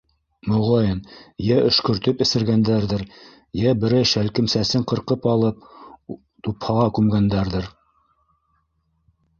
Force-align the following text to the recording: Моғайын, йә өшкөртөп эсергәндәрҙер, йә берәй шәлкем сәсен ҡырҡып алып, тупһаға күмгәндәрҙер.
Моғайын, 0.51 1.01
йә 1.47 1.57
өшкөртөп 1.71 2.23
эсергәндәрҙер, 2.25 3.03
йә 3.65 3.75
берәй 3.85 4.09
шәлкем 4.13 4.49
сәсен 4.55 4.87
ҡырҡып 4.93 5.29
алып, 5.35 5.71
тупһаға 6.49 6.89
күмгәндәрҙер. 6.99 7.71